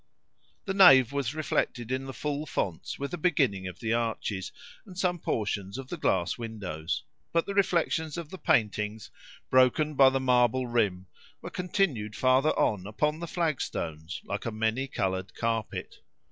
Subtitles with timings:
[0.65, 4.51] The nave was reflected in the full fonts with the beginning of the arches
[4.83, 7.03] and some portions of the glass windows.
[7.31, 9.11] But the reflections of the paintings,
[9.51, 11.05] broken by the marble rim,
[11.39, 15.97] were continued farther on upon the flag stones, like a many coloured carpet.